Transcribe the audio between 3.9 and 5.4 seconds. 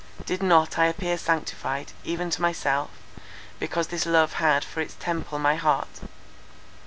love had for its temple